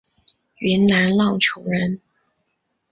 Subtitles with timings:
[0.57, 2.01] 云南浪穹人。